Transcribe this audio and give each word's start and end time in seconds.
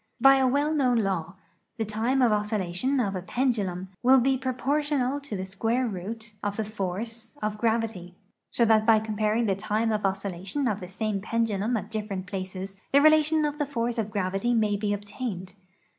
By 0.19 0.37
a 0.37 0.47
well 0.47 0.73
known 0.73 0.97
law, 0.97 1.35
the 1.77 1.85
time 1.85 2.23
of 2.23 2.31
oscillation 2.31 2.99
of 2.99 3.15
a 3.15 3.21
pendulum 3.21 3.89
will 4.01 4.19
be 4.19 4.35
proportional 4.35 5.19
to 5.19 5.37
the 5.37 5.45
square 5.45 5.87
root 5.87 6.33
of 6.41 6.57
the 6.57 6.65
force 6.65 7.37
of 7.43 7.59
gravity; 7.59 8.15
so 8.49 8.65
that 8.65 8.83
by 8.87 8.97
comparing 8.99 9.45
the 9.45 9.53
time 9.55 9.91
of 9.91 10.03
oscillation 10.03 10.67
of 10.67 10.79
the 10.79 10.87
same 10.87 11.21
pendulum 11.21 11.77
at 11.77 11.91
different 11.91 12.25
places 12.25 12.77
the 12.91 12.99
relation 12.99 13.45
of 13.45 13.59
the 13.59 13.67
force 13.67 13.99
of 13.99 14.09
gravity 14.09 14.55
may 14.55 14.75
be 14.75 14.91
obtained. 14.91 15.53